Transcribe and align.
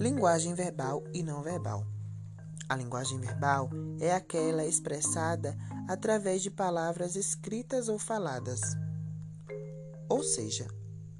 Linguagem 0.00 0.54
verbal 0.54 1.04
e 1.12 1.22
não 1.22 1.42
verbal. 1.42 1.86
A 2.70 2.74
linguagem 2.74 3.20
verbal 3.20 3.68
é 4.00 4.14
aquela 4.14 4.64
expressada 4.64 5.54
através 5.86 6.40
de 6.40 6.50
palavras 6.50 7.16
escritas 7.16 7.86
ou 7.86 7.98
faladas, 7.98 8.62
ou 10.08 10.22
seja, 10.22 10.66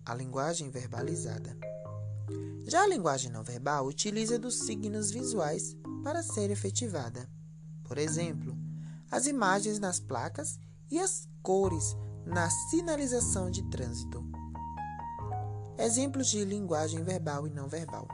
a 0.03 0.15
linguagem 0.15 0.71
verbalizada. 0.71 1.55
Já 2.65 2.85
a 2.85 2.87
linguagem 2.87 3.31
não 3.31 3.45
verbal 3.45 3.85
utiliza 3.85 4.39
dos 4.39 4.61
signos 4.61 5.11
visuais 5.11 5.77
para 6.03 6.23
ser 6.23 6.51
efetivada. 6.51 7.29
Por 7.85 7.99
exemplo, 7.99 8.57
as 9.11 9.27
imagens 9.27 9.79
nas 9.79 10.01
placas 10.01 10.59
e 10.91 10.99
as 10.99 11.29
cores 11.43 11.95
na 12.25 12.49
sinalização 12.49 13.51
de 13.51 13.63
trânsito. 13.69 14.25
Exemplos 15.77 16.29
de 16.29 16.47
linguagem 16.47 17.05
verbal 17.05 17.47
e 17.47 17.51
não 17.51 17.69
verbal. 17.69 18.09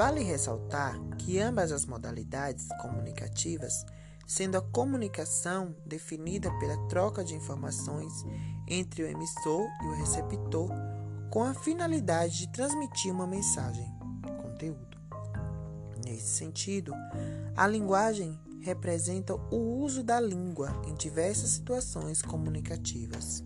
Vale 0.00 0.22
ressaltar 0.22 0.98
que 1.18 1.38
ambas 1.38 1.70
as 1.70 1.84
modalidades 1.84 2.66
comunicativas, 2.80 3.84
sendo 4.26 4.56
a 4.56 4.62
comunicação 4.62 5.76
definida 5.84 6.50
pela 6.58 6.88
troca 6.88 7.22
de 7.22 7.34
informações 7.34 8.10
entre 8.66 9.02
o 9.02 9.06
emissor 9.06 9.68
e 9.82 9.86
o 9.88 9.92
receptor, 9.92 10.70
com 11.30 11.44
a 11.44 11.52
finalidade 11.52 12.38
de 12.38 12.48
transmitir 12.48 13.12
uma 13.12 13.26
mensagem, 13.26 13.94
conteúdo. 14.40 14.96
Nesse 16.02 16.28
sentido, 16.28 16.94
a 17.54 17.66
linguagem 17.66 18.40
representa 18.62 19.34
o 19.34 19.82
uso 19.82 20.02
da 20.02 20.18
língua 20.18 20.80
em 20.86 20.94
diversas 20.94 21.50
situações 21.50 22.22
comunicativas. 22.22 23.44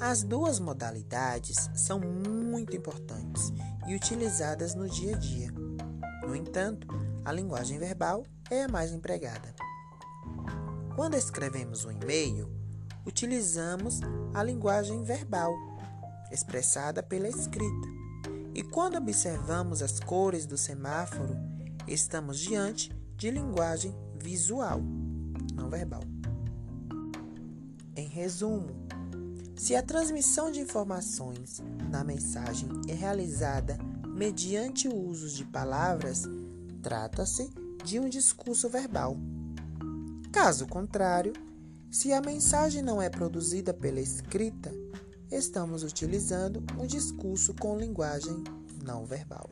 As 0.00 0.22
duas 0.22 0.60
modalidades 0.60 1.70
são 1.74 1.98
muito 1.98 2.76
importantes 2.76 3.50
e 3.88 3.94
utilizadas 3.94 4.74
no 4.74 4.88
dia 4.88 5.16
a 5.16 5.18
dia. 5.18 5.50
No 6.22 6.36
entanto, 6.36 6.86
a 7.24 7.32
linguagem 7.32 7.78
verbal 7.78 8.26
é 8.50 8.64
a 8.64 8.68
mais 8.68 8.92
empregada. 8.92 9.54
Quando 10.94 11.14
escrevemos 11.14 11.86
um 11.86 11.90
e-mail, 11.90 12.50
utilizamos 13.06 14.00
a 14.34 14.42
linguagem 14.42 15.02
verbal, 15.02 15.54
expressada 16.30 17.02
pela 17.02 17.28
escrita. 17.28 17.88
E 18.54 18.62
quando 18.62 18.96
observamos 18.96 19.80
as 19.80 19.98
cores 19.98 20.44
do 20.44 20.58
semáforo, 20.58 21.36
estamos 21.88 22.38
diante 22.38 22.92
de 23.16 23.30
linguagem 23.30 23.94
visual, 24.14 24.80
não 25.54 25.70
verbal. 25.70 26.02
Em 27.94 28.08
resumo, 28.08 28.85
se 29.56 29.74
a 29.74 29.82
transmissão 29.82 30.50
de 30.50 30.60
informações 30.60 31.62
na 31.90 32.04
mensagem 32.04 32.68
é 32.88 32.92
realizada 32.92 33.78
mediante 34.06 34.86
o 34.86 34.94
uso 34.94 35.28
de 35.28 35.44
palavras, 35.44 36.24
trata-se 36.82 37.50
de 37.82 37.98
um 37.98 38.08
discurso 38.08 38.68
verbal. 38.68 39.16
Caso 40.30 40.66
contrário, 40.66 41.32
se 41.90 42.12
a 42.12 42.20
mensagem 42.20 42.82
não 42.82 43.00
é 43.00 43.08
produzida 43.08 43.72
pela 43.72 44.00
escrita, 44.00 44.70
estamos 45.30 45.82
utilizando 45.82 46.62
um 46.78 46.86
discurso 46.86 47.54
com 47.54 47.78
linguagem 47.78 48.44
não 48.84 49.06
verbal. 49.06 49.50